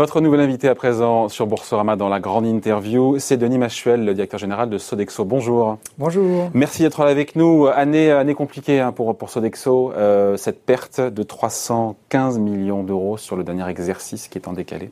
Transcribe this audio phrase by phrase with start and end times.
[0.00, 4.14] Votre nouvel invité à présent sur Boursorama dans la grande interview, c'est Denis Machuel, le
[4.14, 5.26] directeur général de Sodexo.
[5.26, 5.76] Bonjour.
[5.98, 6.48] Bonjour.
[6.54, 7.66] Merci d'être là avec nous.
[7.66, 9.92] Année, année compliquée hein, pour, pour Sodexo.
[9.92, 14.90] Euh, cette perte de 315 millions d'euros sur le dernier exercice qui est en décalé.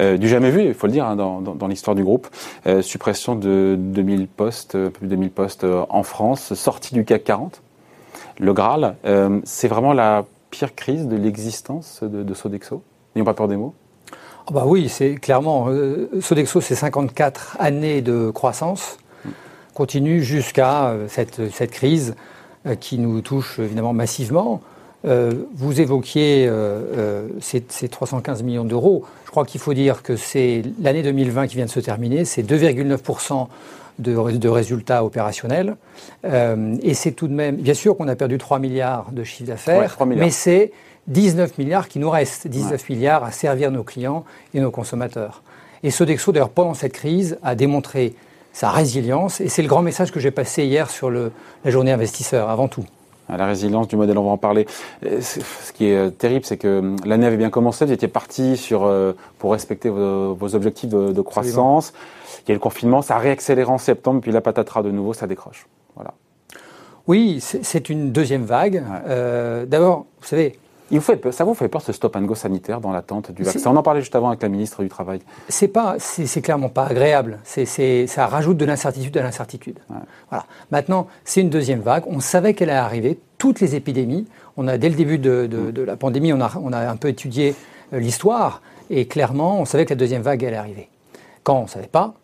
[0.00, 2.26] Euh, du jamais vu, il faut le dire, hein, dans, dans, dans l'histoire du groupe.
[2.66, 7.60] Euh, suppression de 2000 postes, plus de 2000 postes en France, sortie du CAC 40.
[8.38, 8.96] Le Graal,
[9.44, 12.82] c'est vraiment la pire crise de l'existence de, de Sodexo
[13.14, 13.74] N'ayons pas peur des mots
[14.50, 15.66] Oh bah oui, c'est clairement.
[15.68, 18.96] Euh, Sodexo, c'est 54 années de croissance,
[19.74, 22.14] continue jusqu'à euh, cette, cette, crise
[22.64, 24.62] euh, qui nous touche évidemment massivement.
[25.04, 26.50] Euh, vous évoquiez
[27.40, 29.04] ces, ces, 315 millions d'euros.
[29.26, 32.42] Je crois qu'il faut dire que c'est l'année 2020 qui vient de se terminer, c'est
[32.42, 33.48] 2,9%
[33.98, 35.76] de, de, résultats opérationnels.
[36.24, 39.48] Euh, et c'est tout de même, bien sûr qu'on a perdu 3 milliards de chiffre
[39.48, 40.72] d'affaires, ouais, mais c'est
[41.08, 42.94] 19 milliards qui nous restent, 19 ouais.
[42.94, 45.42] milliards à servir nos clients et nos consommateurs.
[45.82, 48.14] Et Sodexo, d'ailleurs, pendant cette crise, a démontré
[48.52, 51.30] sa résilience, et c'est le grand message que j'ai passé hier sur le,
[51.64, 52.84] la journée investisseur, avant tout.
[53.28, 54.66] La résilience du modèle, on va en parler.
[55.02, 59.12] Ce qui est terrible, c'est que l'année avait bien commencé, vous étiez parti sur, euh,
[59.38, 61.92] pour respecter vos, vos objectifs de, de croissance.
[62.46, 65.12] Il y a le confinement, ça a réaccéléré en septembre, puis la patatras de nouveau,
[65.12, 65.66] ça décroche.
[65.94, 66.14] Voilà.
[67.06, 68.74] Oui, c'est une deuxième vague.
[68.74, 68.98] Ouais.
[69.08, 70.58] Euh, D'abord, vous savez,
[70.90, 73.42] il vous fait, ça vous fait peur ce stop and go sanitaire dans l'attente du
[73.42, 73.70] vaccin?
[73.70, 75.20] On en parlait juste avant avec la ministre du Travail.
[75.48, 77.38] C'est pas, c'est clairement pas agréable.
[77.44, 79.78] C'est, ça rajoute de l'incertitude à l'incertitude.
[79.90, 79.96] Ouais.
[80.30, 80.46] Voilà.
[80.70, 82.04] Maintenant, c'est une deuxième vague.
[82.06, 83.18] On savait qu'elle allait arriver.
[83.38, 86.50] Toutes les épidémies, on a dès le début de, de, de la pandémie, on a,
[86.60, 87.54] on a un peu étudié
[87.92, 90.88] euh, l'histoire et clairement, on savait que la deuxième vague allait arriver.
[91.44, 91.58] Quand?
[91.58, 92.14] On ne savait pas,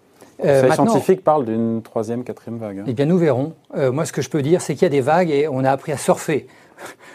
[0.45, 2.81] euh, les scientifiques parlent d'une troisième, quatrième vague.
[2.81, 2.85] Hein.
[2.89, 3.53] Eh bien, nous verrons.
[3.77, 5.63] Euh, moi, ce que je peux dire, c'est qu'il y a des vagues et on
[5.63, 6.48] a appris à surfer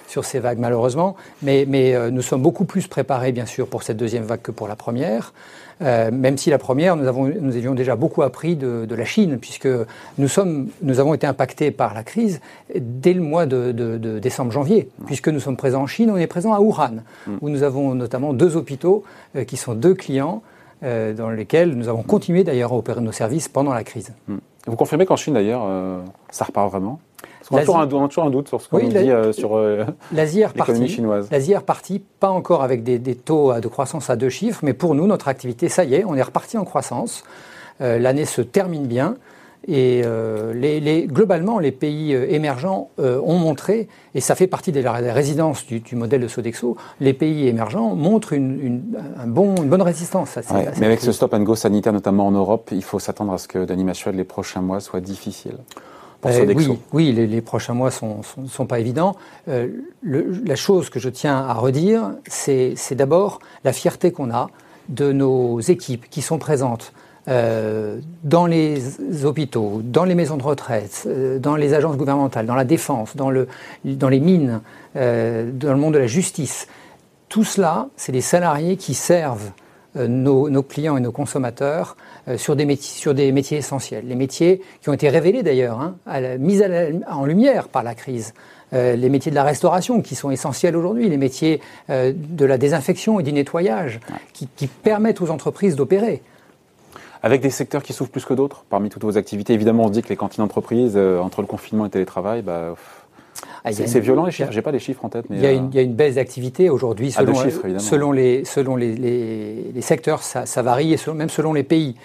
[0.10, 1.16] sur ces vagues, malheureusement.
[1.44, 4.52] Mais, mais euh, nous sommes beaucoup plus préparés, bien sûr, pour cette deuxième vague que
[4.52, 5.34] pour la première.
[5.82, 9.06] Euh, même si la première, nous, avons, nous avions déjà beaucoup appris de, de, la
[9.06, 9.70] Chine, puisque
[10.18, 12.42] nous, sommes, nous avons été impactés par la crise
[12.76, 16.28] dès le mois de, de, de décembre-janvier, puisque nous sommes présents en Chine, on est
[16.28, 17.38] présents à Wuhan, mm.
[17.40, 19.04] où nous avons notamment deux hôpitaux
[19.38, 20.42] euh, qui sont deux clients
[20.82, 24.14] dans lesquels nous avons continué d'ailleurs à opérer nos services pendant la crise.
[24.30, 24.38] Mm.
[24.66, 25.68] Vous confirmez qu'en Chine, d'ailleurs,
[26.30, 27.02] ça repart vraiment?
[27.52, 29.32] On a, toujours un, on a toujours un doute sur ce qu'on oui, dit euh,
[29.32, 31.28] sur euh, l'économie chinoise.
[31.32, 34.74] L'Asie est repartie, pas encore avec des, des, taux de croissance à deux chiffres, mais
[34.74, 37.24] pour nous, notre activité, ça y est, on est reparti en croissance.
[37.82, 39.16] Euh, L'année se termine bien.
[39.68, 44.72] Et euh, les, les, globalement, les pays émergents euh, ont montré, et ça fait partie
[44.72, 48.84] de la résidence du, du, modèle de Sodexo, les pays émergents montrent une, une,
[49.22, 50.38] un bon, une bonne résistance.
[50.38, 53.00] À, ouais, à mais avec ce stop and go sanitaire, notamment en Europe, il faut
[53.00, 55.02] s'attendre à ce que Denis Machuel, les prochains mois soient
[56.26, 59.16] Euh, oui, oui les, les, prochains mois sont, sont, sont pas évidents.
[59.48, 59.70] Euh,
[60.02, 64.50] le, la chose que je tiens à redire, c'est d'abord la fierté qu'on a
[64.90, 66.94] de nos équipes qui sont présentes
[67.28, 72.56] euh, dans les hôpitaux, dans les maisons de retraite, euh, dans les agences gouvernementales, dans
[72.56, 73.48] la défense, dans, le,
[73.86, 74.62] dans les mines,
[74.96, 76.68] euh, dans le monde de la justice.
[77.28, 79.52] Tout cela, c'est des salariés qui servent
[79.96, 84.08] nos, nos, clients et nos consommateurs euh, sur, des métiers, sur des métiers essentiels.
[84.08, 85.96] Les métiers qui ont été révélés d'ailleurs, hein,
[86.38, 88.34] mis à la, en lumière par la crise.
[88.74, 92.58] Euh, les métiers de la restauration qui sont essentiels aujourd'hui, les métiers euh, de la
[92.58, 94.00] désinfection et du nettoyage
[94.34, 96.22] qui, qui permettent aux entreprises d'opérer.
[97.24, 99.94] Avec des secteurs qui souffrent plus que d'autres parmi toutes vos activités, évidemment on se
[99.94, 102.76] dit que les cantines d'entreprise, euh, entre le confinement et le télétravail, bah,
[103.64, 104.52] ah, c'est violent les chiffres.
[104.52, 105.94] J'ai pas les chiffres en tête, mais il y a une, il y a une
[105.94, 110.62] baisse d'activité aujourd'hui selon, ah, chiffres, selon les selon les, les, les secteurs, ça, ça,
[110.62, 111.96] varie et selon, même selon les pays.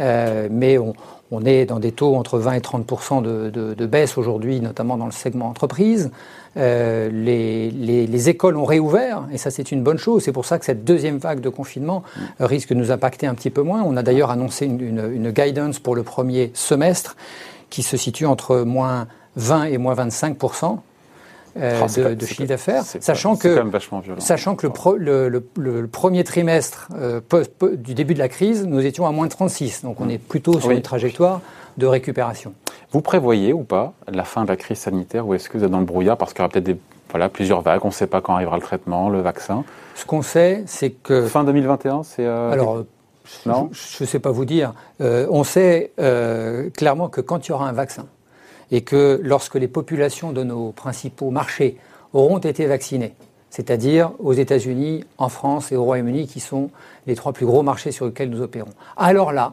[0.00, 0.92] Euh, mais on,
[1.30, 4.96] on, est dans des taux entre 20 et 30 de, de, de baisse aujourd'hui, notamment
[4.96, 6.10] dans le segment entreprise.
[6.56, 10.24] Euh, les, les, les, écoles ont réouvert et ça c'est une bonne chose.
[10.24, 12.44] C'est pour ça que cette deuxième vague de confinement mmh.
[12.44, 13.82] risque de nous impacter un petit peu moins.
[13.82, 17.16] On a d'ailleurs annoncé une, une, une guidance pour le premier semestre
[17.70, 20.36] qui se situe entre moins 20 et moins 25
[21.56, 23.62] euh, oh, de, de chiffre d'affaires, sachant que,
[24.18, 28.18] sachant que le, pro, le, le, le, premier trimestre euh, post, post, du début de
[28.18, 29.82] la crise, nous étions à moins 36.
[29.84, 30.76] Donc on est plutôt sur oui.
[30.76, 31.40] une trajectoire
[31.76, 32.54] de récupération.
[32.90, 35.70] Vous prévoyez ou pas la fin de la crise sanitaire ou est-ce que vous êtes
[35.70, 36.76] dans le brouillard parce qu'il y aura peut-être des
[37.10, 39.62] voilà, plusieurs vagues, on ne sait pas quand arrivera le traitement, le vaccin?
[39.94, 41.28] Ce qu'on sait, c'est que...
[41.28, 42.26] Fin 2021, c'est...
[42.26, 42.50] Euh...
[42.50, 42.82] Alors,
[43.46, 43.70] non?
[43.72, 44.74] je ne sais pas vous dire.
[45.00, 48.06] Euh, on sait euh, clairement que quand il y aura un vaccin,
[48.74, 51.76] et que lorsque les populations de nos principaux marchés
[52.12, 53.14] auront été vaccinées,
[53.48, 56.70] c'est-à-dire aux États-Unis, en France et au Royaume-Uni, qui sont
[57.06, 58.72] les trois plus gros marchés sur lesquels nous opérons.
[58.96, 59.52] Alors là,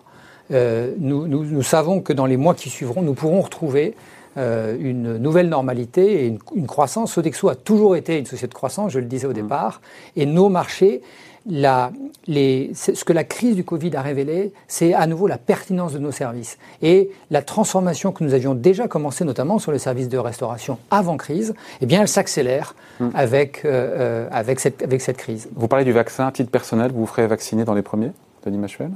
[0.49, 3.93] euh, nous, nous, nous, savons que dans les mois qui suivront, nous pourrons retrouver
[4.37, 7.11] une nouvelle normalité et une, croissance.
[7.11, 9.33] Sodexo a toujours été une société de croissance, je le disais au mmh.
[9.33, 9.81] départ,
[10.15, 11.01] et nos marchés
[11.49, 11.91] la,
[12.27, 15.99] les, ce que la crise du Covid a révélé, c'est à nouveau la pertinence de
[15.99, 20.17] nos services et la transformation que nous avions déjà commencé, notamment sur le service de
[20.17, 21.53] restauration avant crise.
[21.81, 23.09] Eh bien, elle s'accélère hmm.
[23.13, 25.49] avec, euh, avec, cette, avec cette crise.
[25.55, 28.11] Vous parlez du vaccin à titre personnel, vous vous ferez vacciner dans les premiers,
[28.45, 28.91] Denis Machuel?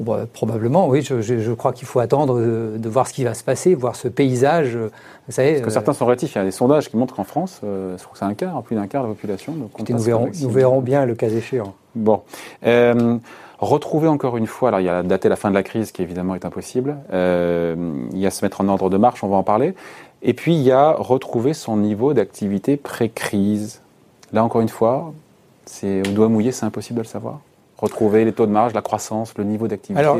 [0.00, 1.02] Bah, probablement, oui.
[1.02, 4.76] Je, crois qu'il faut attendre de, voir ce qui va se passer, voir ce paysage.
[4.76, 6.34] Vous savez, Parce que certains sont relatifs.
[6.34, 8.34] Il y a des sondages qui montrent qu'en France, euh, je crois que c'est un
[8.34, 9.54] quart, plus d'un quart de la population.
[9.54, 11.74] nous, verrons, nous verrons bien le cas échéant.
[11.94, 12.22] Bon.
[12.66, 13.18] Euh,
[13.58, 16.02] retrouver encore une fois, alors il y a dater la fin de la crise qui
[16.02, 17.76] évidemment est impossible, euh,
[18.12, 19.74] il y a se mettre en ordre de marche, on va en parler,
[20.22, 23.80] et puis il y a retrouver son niveau d'activité pré-crise.
[24.32, 25.12] Là encore une fois,
[25.64, 27.38] c'est au doigt mouillé, c'est impossible de le savoir
[27.82, 30.18] retrouver les taux de marge, la croissance, le niveau d'activité Alors,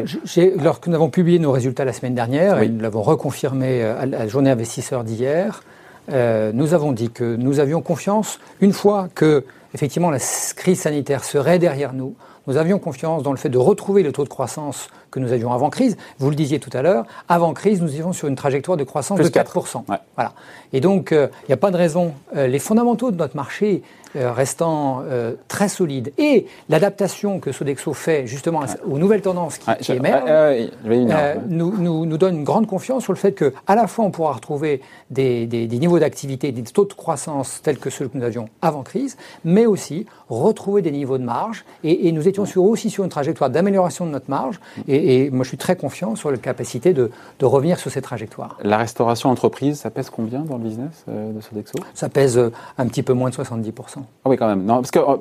[0.56, 4.29] lorsque nous avons publié nos résultats la semaine dernière, et nous l'avons reconfirmé à la
[4.29, 5.62] journée investisseur d'hier,
[6.11, 9.44] euh, nous avons dit que nous avions confiance, une fois que
[9.75, 10.19] effectivement la
[10.56, 12.14] crise sanitaire serait derrière nous,
[12.49, 15.53] nous avions confiance dans le fait de retrouver le taux de croissance que nous avions
[15.53, 15.97] avant crise.
[16.19, 19.20] Vous le disiez tout à l'heure, avant crise, nous étions sur une trajectoire de croissance
[19.20, 19.85] de 4%.
[20.17, 20.32] Voilà.
[20.73, 22.15] Et donc, euh, il n'y a pas de raison.
[22.35, 26.12] Euh, les fondamentaux de notre marché euh, restant euh, très solide.
[26.19, 32.19] Et l'adaptation que Sodexo fait justement aux nouvelles tendances qui, émergent euh, nous, nous, nous,
[32.19, 34.81] donne une grande confiance sur le fait que à la fois on pourra retrouver
[35.11, 38.49] des, des, des niveaux d'activité, des taux de croissance tels que ceux que nous avions
[38.61, 41.65] avant crise, mais aussi retrouver des niveaux de marge.
[41.85, 44.61] Et, et nous étions sur, aussi sur une trajectoire d'amélioration de notre marge.
[44.88, 48.05] Et, et, moi je suis très confiant sur la capacité de, de, revenir sur cette
[48.05, 48.58] trajectoire.
[48.62, 51.79] La restauration entreprise, ça pèse combien dans le business de Sodexo?
[51.94, 52.38] Ça pèse
[52.79, 54.02] un petit peu moins de 70%.
[54.25, 54.65] Ah oui, quand même.
[54.65, 55.17] Non, parce que, euh,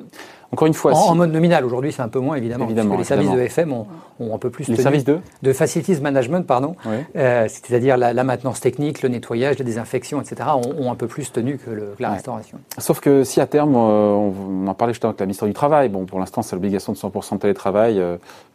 [0.52, 0.92] encore une fois.
[0.92, 2.66] En, mode nominal, aujourd'hui, c'est un peu moins, évidemment.
[2.66, 3.86] évidemment les services de FM ont,
[4.34, 4.68] un peu plus.
[4.68, 6.76] Les services de De Facilities Management, pardon.
[7.16, 11.58] Euh, c'est-à-dire la, maintenance technique, le nettoyage, la désinfection, etc., ont, un peu plus tenu
[11.58, 12.58] que, la restauration.
[12.78, 15.88] Sauf que si à terme, euh, on, en parlait justement avec la ministre du Travail,
[15.88, 18.02] bon, pour l'instant, c'est l'obligation de 100% de télétravail.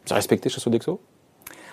[0.04, 1.00] c'est respecté chez Sodexo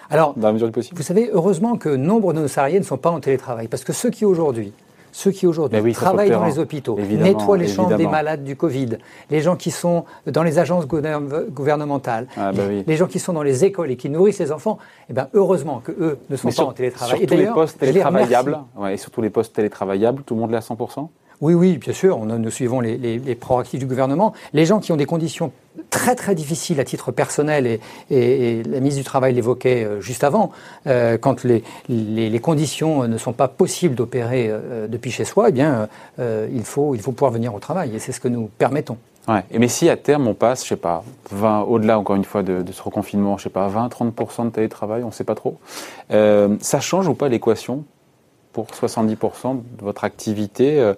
[0.09, 0.97] alors, dans la mesure du possible?
[0.97, 3.93] Vous savez, heureusement que nombre de nos salariés ne sont pas en télétravail, parce que
[3.93, 4.71] ceux qui aujourd'hui
[5.15, 8.97] ceux qui aujourd'hui travaillent dans les hôpitaux, nettoient les chambres des malades du Covid,
[9.29, 13.41] les gens qui sont dans les agences gouvernementales, ah, bah les gens qui sont dans
[13.41, 14.77] les écoles et qui nourrissent les enfants,
[15.09, 17.23] eh ben, heureusement que eux ne sont pas en télétravail.
[17.23, 18.59] et les postes télétravaillables,
[18.91, 21.07] et surtout les postes télétravaillables, tout le monde l'est à 100%
[21.41, 24.33] oui, oui, bien sûr, on, nous suivons les, les, proactifs du gouvernement.
[24.53, 25.51] Les gens qui ont des conditions
[25.89, 27.79] très très difficiles à titre personnel,
[28.09, 30.51] et, la ministre du Travail l'évoquait euh, juste avant,
[30.87, 35.51] euh, quand les, les, conditions ne sont pas possibles d'opérer euh, depuis chez soi, eh
[35.51, 35.87] bien,
[36.19, 38.97] il, faut, il faut pouvoir venir au travail, et c'est ce que nous permettons.
[39.27, 39.43] Ouais.
[39.49, 42.43] Et mais si à terme on passe, je sais pas, 20, au-delà encore une fois
[42.43, 45.57] de, de ce reconfinement, je sais pas, 20-30% de télétravail, on ne sait pas trop,
[46.09, 47.83] ça change ou pas l'équation
[48.53, 50.93] pour 70% de votre activité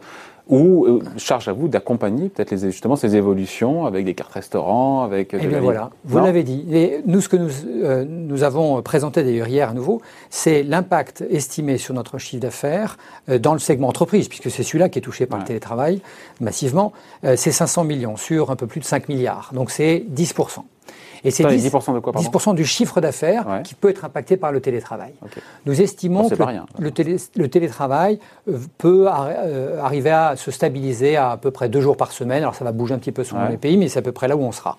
[0.49, 5.03] ou euh, charge à vous d'accompagner peut-être les, justement ces évolutions avec des cartes restaurants,
[5.03, 5.33] avec.
[5.33, 6.65] Eh bien voilà, vous l'avez dit.
[6.71, 7.49] Et nous, ce que nous,
[7.83, 12.97] euh, nous avons présenté d'ailleurs hier à nouveau, c'est l'impact estimé sur notre chiffre d'affaires
[13.29, 16.01] euh, dans le segment entreprise, puisque c'est celui-là qui est touché par le télétravail
[16.39, 16.93] massivement.
[17.23, 19.51] c'est 500 millions sur un peu plus de 5 milliards.
[19.53, 20.33] Donc c'est 10
[21.23, 24.61] et c'est 10, de quoi, 10 du chiffre d'affaires qui peut être impacté par le
[24.61, 25.13] télétravail.
[25.65, 26.35] Nous estimons que
[26.79, 26.91] le,
[27.35, 31.97] le, télétravail euh, peut euh, arriver à se stabiliser à à peu près deux jours
[31.97, 32.43] par semaine.
[32.43, 34.27] Alors ça va bouger un petit peu selon les pays, mais c'est à peu près
[34.27, 34.77] là où on sera.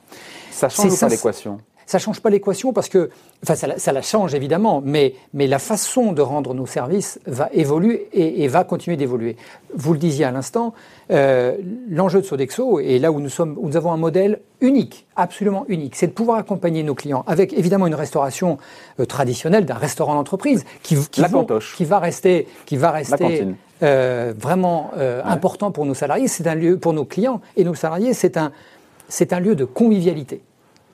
[0.50, 3.08] Ça change pas l'équation ça change pas l'équation parce que,
[3.42, 8.08] enfin, ça, la change évidemment, mais, mais la façon de rendre nos services va évoluer
[8.12, 9.36] et, va continuer d'évoluer.
[9.74, 10.74] Vous le disiez à l'instant,
[11.10, 11.56] euh,
[11.88, 15.64] l'enjeu de Sodexo, et là où nous sommes, où nous avons un modèle unique, absolument
[15.68, 18.58] unique, c'est de pouvoir accompagner nos clients avec évidemment une restauration
[19.00, 21.22] euh, traditionnelle d'un restaurant d'entreprise qui, qui,
[21.76, 23.46] qui, va rester, qui va rester
[23.82, 24.90] euh, vraiment
[25.24, 26.28] important pour nos salariés.
[26.28, 28.52] C'est un lieu pour nos clients et nos salariés, c'est un
[29.08, 30.42] c'est un lieu de convivialité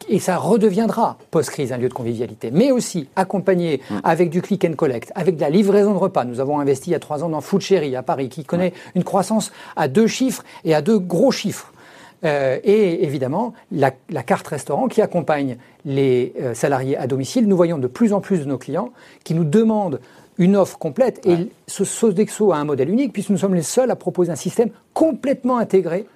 [0.08, 3.94] et ça redeviendra post-crise un lieu de convivialité, mais aussi accompagné mm.
[4.04, 6.24] avec du click and collect, avec de la livraison de repas.
[6.24, 8.72] Nous avons investi il y a trois ans dans Food Cherry à Paris, qui connaît
[8.94, 11.72] une croissance à deux chiffres et à deux gros chiffres.
[12.24, 13.90] Euh, et évidemment, la,
[14.22, 17.46] carte restaurant qui accompagne les euh, salariés à domicile.
[17.46, 18.92] Nous voyons de plus en plus de nos clients
[19.24, 20.00] qui nous demandent
[20.38, 21.24] une offre complète.
[21.26, 24.36] Et ce Sodexo a un modèle unique, puisque nous sommes les seuls à proposer un
[24.36, 26.06] système complètement intégré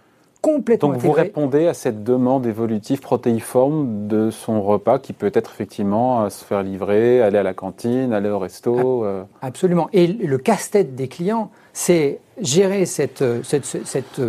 [0.41, 5.51] complètement Donc vous répondez à cette demande évolutive protéiforme de son repas qui peut être
[5.51, 9.05] effectivement euh, se faire livrer, aller à la cantine, aller au resto.
[9.43, 9.89] Absolument.
[9.93, 14.21] Et le casse-tête des clients, c'est gérer cette, cette, cette,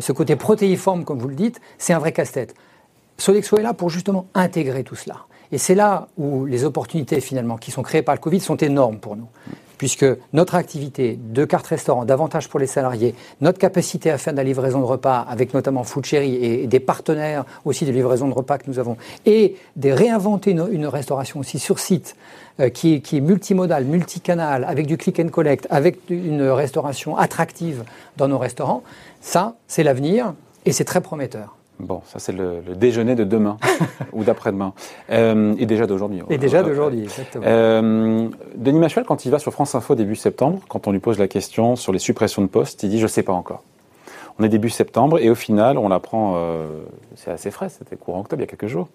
[0.00, 2.54] ce côté protéiforme, comme vous le dites, c'est un vrai casse-tête.
[3.18, 5.26] Sodexo est là pour justement intégrer tout cela.
[5.52, 8.98] Et c'est là où les opportunités finalement qui sont créées par le Covid sont énormes
[8.98, 9.28] pour nous.
[9.80, 14.36] puisque notre activité de carte restaurant, davantage pour les salariés, notre capacité à faire de
[14.36, 18.58] la livraison de repas, avec notamment Food et, des partenaires aussi de livraison de repas
[18.58, 22.14] que nous avons, et de réinventer une, restauration aussi sur site,
[22.60, 27.84] euh, qui, qui est multimodale, multicanal, avec du click and collect, avec une restauration attractive
[28.18, 28.82] dans nos restaurants,
[29.20, 30.34] ça, c'est l'avenir
[30.64, 31.56] et c'est très prometteur.
[31.78, 33.56] Bon, ça c'est le, déjeuner de demain
[34.12, 34.74] ou d'après-demain.
[35.10, 36.20] Euh, et déjà d'aujourd'hui.
[36.28, 37.44] Et déjà d'aujourd'hui, exactement.
[37.46, 41.18] Euh, Denis Machuel, quand il va sur France Info début septembre, quand on lui pose
[41.18, 43.62] la question sur les suppressions de postes, il dit je ne sais pas encore.
[44.40, 46.66] On est début septembre et au final, on l'apprend, euh,
[47.14, 48.88] c'est assez frais, c'était courant octobre, il y a quelques jours.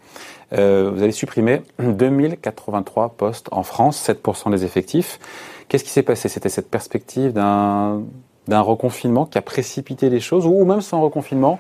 [0.54, 5.20] Euh, vous allez supprimer 2083 postes en France, 7% des effectifs.
[5.68, 6.30] Qu'est-ce qui s'est passé?
[6.30, 8.02] C'était cette perspective d'un
[8.54, 11.60] reconfinement qui a précipité les choses ou même sans reconfinement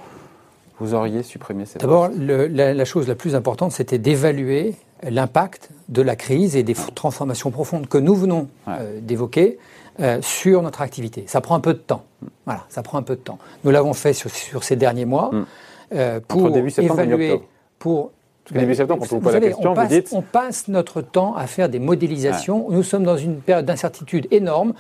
[0.79, 6.15] vous auriez supprimé cette D'abord, la, chose la plus importante, c'était d'évaluer l'impact de la
[6.15, 9.57] crise et des transformations profondes que nous venons euh, d'évoquer
[9.99, 11.23] euh, sur notre activité.
[11.27, 12.03] Ça prend un peu de temps.
[12.45, 13.39] Voilà, ça prend un peu de temps.
[13.63, 15.45] Nous l'avons fait sur, ces derniers mois mm.
[15.93, 17.41] euh, pour début évaluer,
[17.79, 18.11] pour
[18.53, 20.09] début septembre, quand on vous pose la question, on passe, vous dites...
[20.13, 22.67] On passe notre temps à faire des modélisations.
[22.69, 24.73] Nous sommes dans une période d'incertitude énorme.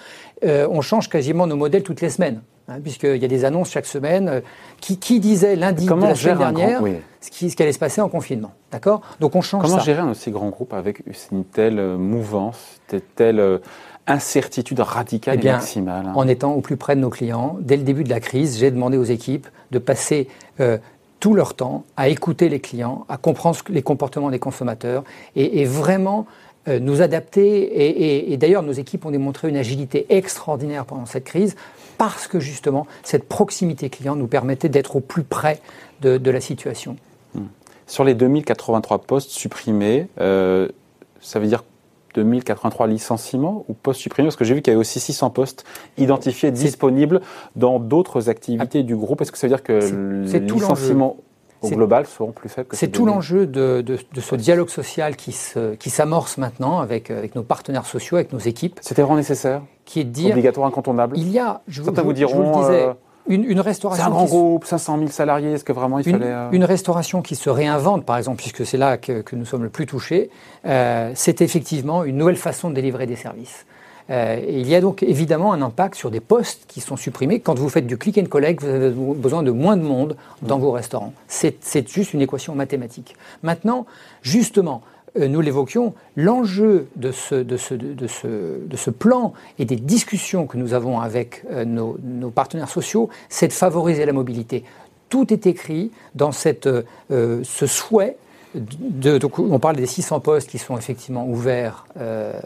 [0.43, 2.41] on change quasiment nos modèles toutes les semaines.
[2.67, 4.27] Hein, puisqu'il y a des annonces chaque semaine.
[4.27, 4.41] Euh,
[4.81, 6.81] qui, qui, disait lundi de la semaine dernière
[7.21, 9.01] ce, qui, ce, qui, allait se passer en confinement D'accord?
[9.19, 13.01] Donc on change Comment gérer un aussi grand groupe avec une telle euh, mouvance, une
[13.01, 13.59] telle euh,
[14.07, 16.13] incertitude radicale eh et maximale hein?
[16.15, 18.71] En étant au plus près de nos clients, dès le début de la crise, j'ai
[18.71, 20.27] demandé aux équipes de passer
[21.25, 25.03] tout leur temps à écouter les clients, à comprendre les comportements des consommateurs
[25.35, 26.27] et, vraiment
[26.67, 27.61] nous adapter.
[27.63, 31.55] Et, et d'ailleurs, nos équipes ont démontré une agilité extraordinaire pendant cette crise
[31.97, 35.61] parce que justement, cette proximité client nous permettait d'être au plus près
[36.03, 36.95] de, la situation.
[37.33, 37.45] Hmm.
[37.87, 40.67] Sur les 2083 postes supprimés, euh,
[41.21, 41.63] ça veut dire
[42.15, 45.65] 2083 licenciements ou postes supprimés Parce que j'ai vu qu'il y avait aussi 600 postes
[45.97, 47.21] identifiés disponibles
[47.55, 49.21] dans d'autres activités du groupe.
[49.21, 51.17] Est-ce que ça veut dire que les licenciements
[51.61, 53.83] au global seront plus faibles C'est tout l'enjeu de,
[54.19, 58.79] ce dialogue social qui s'amorce qui maintenant avec, avec nos partenaires sociaux, avec nos équipes.
[58.81, 60.31] C'était vraiment nécessaire qui est de dire.
[60.31, 61.17] Obligatoire, incontournable.
[61.17, 62.93] Il y a, je vous, vous, diront, le disais, euh,
[63.27, 64.03] une, restauration.
[64.03, 66.25] C'est un grand groupe, 500 000 salariés, est-ce que vraiment il fallait.
[66.25, 69.69] Euh, une restauration qui se réinvente, par exemple, puisque c'est là que, nous sommes le
[69.69, 70.29] plus touchés,
[70.65, 73.65] euh, c'est effectivement une nouvelle façon de délivrer des services.
[74.09, 77.39] et il y a donc évidemment un impact sur des postes qui sont supprimés.
[77.39, 80.59] Quand vous faites du click and collect, vous avez besoin de moins de monde dans
[80.59, 81.13] vos restaurants.
[81.27, 83.15] C'est juste une équation mathématique.
[83.41, 83.87] Maintenant,
[84.21, 89.65] justement, euh, nous l'évoquions, l'enjeu de ce, de, ce, de, ce, de ce, plan et
[89.65, 94.13] des discussions que nous avons avec euh, nos, nos partenaires sociaux, c'est de favoriser la
[94.13, 94.63] mobilité.
[95.09, 98.17] Tout est écrit dans cette, euh, ce souhait
[98.55, 101.85] de, donc on parle des 600 postes qui sont effectivement ouverts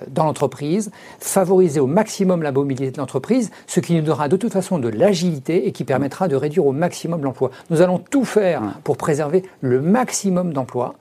[0.07, 4.51] dans l'entreprise, favoriser au maximum la mobilité de l'entreprise, ce qui nous donnera de toute
[4.51, 7.51] façon de l'agilité et qui permettra de réduire au maximum l'emploi.
[7.69, 10.95] Nous allons tout faire pour préserver le maximum d'emplois.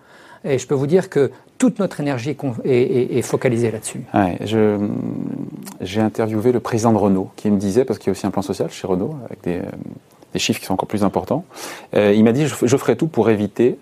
[0.45, 4.03] Et je peux vous dire que toute notre énergie est, focalisée là-dessus.
[5.81, 8.31] j'ai interviewé le président de Renault qui me disait, parce qu'il y a aussi un
[8.31, 11.45] plan social chez Renault, avec des, euh, chiffres qui sont encore plus importants,
[11.95, 13.77] euh, il m'a dit je, ferai tout pour éviter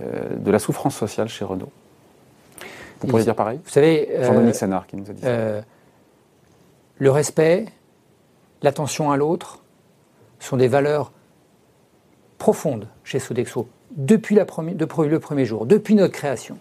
[0.00, 1.70] euh, de la souffrance sociale chez Renault.
[3.00, 4.08] Vous pourriez dire pareil Vous savez,
[4.52, 5.62] Sénard qui nous a dit ça.
[6.98, 7.66] Le respect,
[8.62, 9.60] l'attention à l'autre
[10.38, 11.12] sont des valeurs
[12.38, 14.44] profondes chez Sodexo depuis, le
[15.18, 16.58] premier jour, depuis notre création.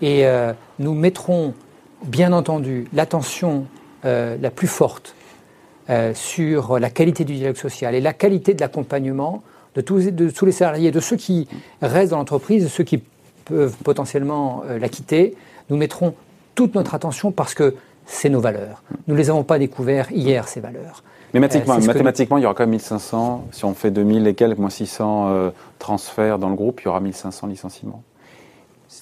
[0.00, 1.54] Et euh, nous mettrons,
[2.04, 3.66] bien entendu, l'attention
[4.04, 5.14] euh, la plus forte
[5.90, 9.42] euh, sur la qualité du dialogue social et la qualité de l'accompagnement
[9.74, 11.48] de tous, de tous les salariés, de ceux qui
[11.82, 13.02] restent dans l'entreprise, de ceux qui
[13.44, 15.36] peuvent potentiellement la quitter.
[15.70, 16.14] Nous mettrons
[16.54, 17.76] toute notre attention parce que
[18.06, 18.82] c'est nos valeurs.
[19.06, 21.04] Nous ne les avons pas découvertes hier, ces valeurs.
[21.34, 23.46] Mais mathématiquement, il y aura quand même 1500.
[23.52, 27.00] Si on fait 2000 et quelques, moins 600 transferts dans le groupe, il y aura
[27.00, 28.02] 1500 licenciements.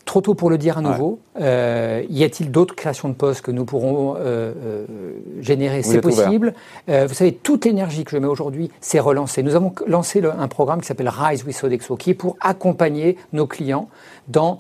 [0.05, 1.21] Trop tôt pour le dire à nouveau.
[1.41, 4.87] Euh, y a-t-il d'autres créations de postes que nous pourrons euh, euh,
[5.41, 5.83] générer?
[5.83, 6.55] C'est possible.
[6.89, 9.43] vous savez, toute l'énergie que je mets aujourd'hui, c'est relancer.
[9.43, 13.47] Nous avons lancé un programme qui s'appelle Rise with Sodexo, qui est pour accompagner nos
[13.47, 13.89] clients
[14.29, 14.59] dans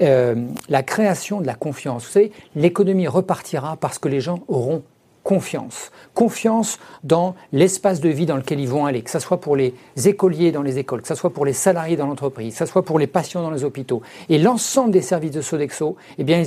[0.00, 2.04] la création de la confiance.
[2.04, 4.82] Vous savez, l'économie repartira parce que les gens auront
[5.28, 5.92] confiance.
[6.14, 9.74] Confiance dans l'espace de vie dans lequel ils vont aller, que ce soit pour les
[10.06, 12.82] écoliers dans les écoles, que ce soit pour les salariés dans l'entreprise, que ce soit
[12.82, 14.00] pour les patients dans les hôpitaux.
[14.30, 16.44] Et l'ensemble des services de Sodexo, eh bien,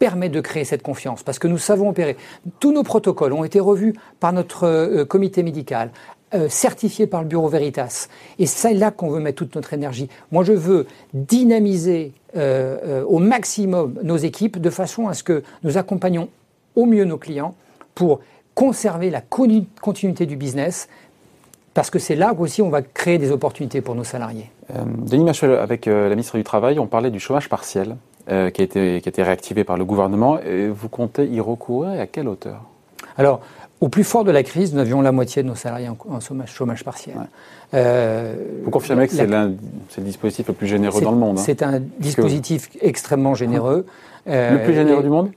[0.00, 2.16] permet de créer cette confiance parce que nous savons opérer.
[2.58, 5.92] Tous nos protocoles ont été revus par notre euh, comité médical,
[6.34, 8.08] euh, certifiés par le Bureau Veritas.
[8.40, 10.08] Et c'est là qu'on veut mettre toute notre énergie.
[10.32, 15.78] Moi, je veux dynamiser euh, au maximum nos équipes de façon à ce que nous
[15.78, 16.28] accompagnions
[16.74, 17.54] au mieux nos clients
[17.96, 18.20] pour
[18.54, 20.88] conserver la continuité du business,
[21.74, 24.50] parce que c'est là aussi on va créer des opportunités pour nos salariés.
[24.70, 27.96] Euh, Denis Machel, avec euh, la ministre du Travail, on parlait du chômage partiel
[28.30, 30.38] euh, qui, a été, qui a été réactivé par le gouvernement.
[30.40, 32.62] Et vous comptez y recourir et à quelle hauteur?
[33.18, 33.40] Alors,
[33.80, 36.82] au plus fort de la crise, nous avions la moitié de nos salariés en, chômage,
[36.82, 37.16] partiel.
[37.72, 39.56] vous confirmez que c'est le
[39.98, 41.42] dispositif le plus généreux dans le monde hein?
[41.44, 43.86] C'est un dispositif extrêmement généreux.
[44.26, 45.30] le plus généreux du monde?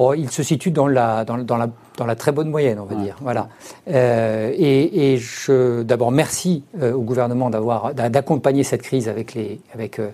[0.00, 2.84] Oh, il se situe dans la, dans, dans, la, dans la très bonne moyenne, on
[2.84, 3.16] va dire.
[3.20, 3.48] Voilà.
[3.90, 9.60] Euh, et, et, je, d'abord, merci euh, au gouvernement d'avoir, d'accompagner cette crise avec, les,
[9.74, 10.10] avec euh,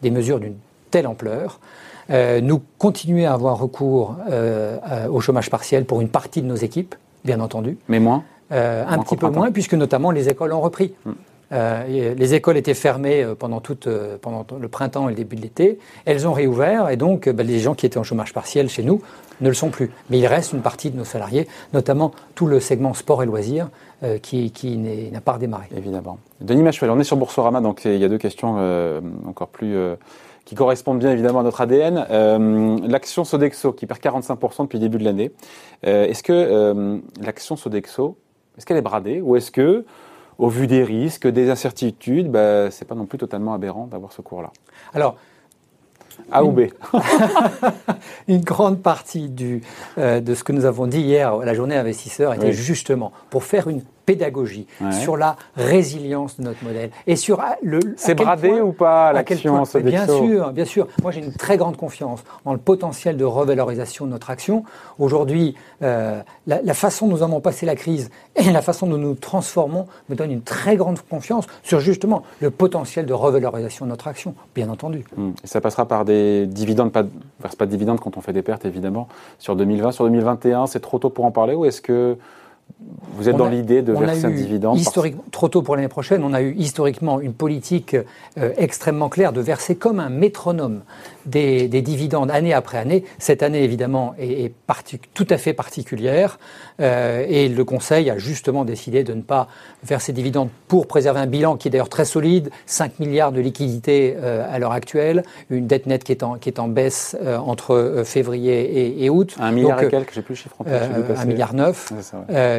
[0.00, 0.56] des mesures d'une
[0.90, 1.60] telle ampleur.
[2.10, 4.16] Nous continuons à avoir recours
[5.10, 7.76] au chômage partiel pour une partie de nos équipes, bien entendu.
[7.86, 10.94] Mais moins Un petit peu moins, puisque notamment les écoles ont repris.
[11.04, 11.12] Hmm.
[11.52, 14.16] Euh, les écoles étaient fermées euh, pendant, euh,
[14.60, 15.78] le printemps et le début de l'été.
[16.04, 19.00] Elles ont réouvert et donc bah, les gens qui étaient en chômage partiel chez nous
[19.40, 19.90] ne le sont plus.
[20.10, 23.68] Mais il reste une partie de nos salariés, notamment tout le segment sport et loisirs,
[24.22, 25.66] qui, qui n'a pas redémarré.
[25.76, 26.18] Évidemment.
[26.40, 28.56] Denis Machuel, on est sur Boursorama, donc il y a deux questions
[29.26, 29.76] encore plus
[30.44, 32.04] qui correspondent bien évidemment à notre ADN.
[32.88, 35.30] l'action Sodexo qui perd 45% depuis le début de l'année.
[35.82, 38.16] est-ce que l'action Sodexo,
[38.56, 39.84] est-ce qu'elle est bradée ou est-ce que
[40.38, 44.22] au vu des risques, des incertitudes, bah, c'est pas non plus totalement aberrant d'avoir ce
[44.22, 44.52] cours-là.
[44.94, 45.16] Alors,
[46.32, 46.62] a ou B?
[48.28, 49.62] Une grande partie du,
[49.98, 53.68] euh, de ce que nous avons dit hier la journée investisseur était justement pour faire
[53.68, 57.78] une pédagogie sur la résilience de notre modèle et sur ah, le.
[57.98, 60.88] C'est bradé ou pas l'action Bien sûr, bien sûr.
[61.02, 64.64] Moi, j'ai une très grande confiance dans le potentiel de revalorisation de notre action.
[64.98, 69.08] Aujourd'hui, euh, la, façon dont nous avons passé la crise et la façon dont nous
[69.08, 73.90] nous transformons me donne une très grande confiance sur justement le potentiel de revalorisation de
[73.90, 75.04] notre action, bien entendu.
[75.18, 75.32] Hmm.
[75.44, 77.04] Et ça passera par des dividendes, pas,
[77.40, 79.06] verse pas de dividendes quand on fait des pertes, évidemment,
[79.38, 80.66] sur 2020, sur 2021.
[80.66, 82.16] C'est trop tôt pour en parler ou est-ce que
[83.18, 86.22] vous êtes dans l'idée de verser un dividende historiquement, Trop tôt pour l'année prochaine.
[86.22, 87.96] On a eu historiquement une politique
[88.38, 90.82] euh, extrêmement claire de verser comme un métronome
[91.26, 93.04] des, dividendes année après année.
[93.18, 94.52] Cette année, évidemment, est,
[95.14, 96.38] tout à fait particulière.
[96.80, 99.48] Euh, et le Conseil a justement décidé de ne pas
[99.82, 103.40] verser des dividendes pour préserver un bilan qui est d'ailleurs très solide, 5 milliards de
[103.40, 107.16] liquidités euh, à l'heure actuelle, une dette nette qui est en, qui est en baisse
[107.44, 109.34] entre février et, août.
[109.40, 110.90] Un milliard et quelques, j'ai plus le chiffre en tête.
[111.16, 111.92] un milliard neuf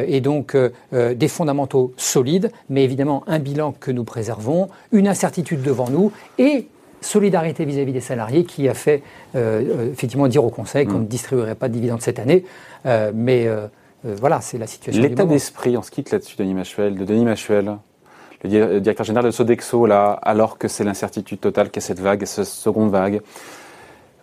[0.06, 5.08] et donc euh, euh, des fondamentaux solides, mais évidemment un bilan que nous préservons, une
[5.08, 6.68] incertitude devant nous et
[7.00, 9.02] solidarité vis-à-vis des salariés qui a fait
[9.34, 11.02] euh, effectivement dire au Conseil qu'on mm.
[11.02, 12.44] ne distribuerait pas de dividendes cette année.
[13.14, 13.48] mais
[14.02, 15.02] voilà, c'est la situation.
[15.02, 17.76] L'état d'esprit, on se quitte là-dessus, Denis Machuel, de Denis Machuel,
[18.42, 22.46] le directeur général de Sodexo, là, alors que c'est l'incertitude totale, a cette vague, cette
[22.46, 23.20] seconde vague.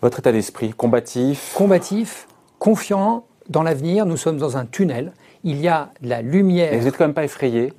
[0.01, 1.53] Votre état d'esprit, combatif?
[1.55, 2.27] Combatif,
[2.59, 4.05] confiant dans l'avenir.
[4.05, 5.13] Nous sommes dans un tunnel
[5.47, 6.77] il y a la lumière.
[6.77, 7.73] Vous n'êtes quand même pas effrayé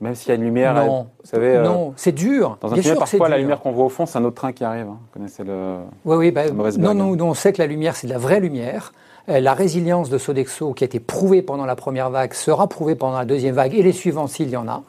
[0.00, 2.56] même s'il y a une lumière, non, vous savez, euh, non, c'est dur.
[2.60, 4.62] Dans un tunnel, parfois, la lumière qu'on voit au fond, c'est un autre train qui
[4.62, 4.86] arrive.
[4.86, 4.98] Hein.
[5.00, 5.78] Vous connaissez le.
[6.04, 6.44] Oui, oui, bah,
[6.78, 8.92] non, non, on sait que la lumière, c'est de la vraie lumière.
[9.28, 12.94] Euh, la résilience de Sodexo, qui a été prouvée pendant la première vague, sera prouvée
[12.94, 14.84] pendant la deuxième vague et les suivantes s'il y en a.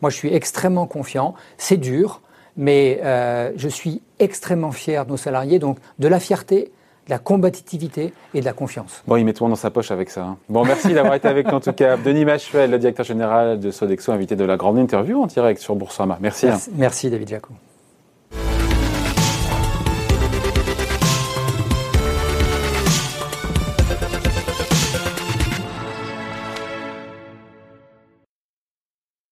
[0.00, 1.34] Moi, je suis extrêmement confiant.
[1.58, 2.22] C'est dur,
[2.56, 5.58] mais euh, je suis extrêmement fier de nos salariés.
[5.58, 6.72] Donc, de la fierté,
[7.06, 9.02] de la combativité et de la confiance.
[9.06, 10.24] Bon, il met tout dans sa poche avec ça.
[10.24, 10.36] Hein.
[10.48, 11.96] Bon, merci d'avoir été avec nous en tout cas.
[11.96, 15.74] Denis Machuel, le directeur général de Sodexo, invité de la grande interview en direct sur
[15.74, 16.18] Boursorama.
[16.20, 16.46] Merci.
[16.46, 17.50] Merci, merci David Jaco.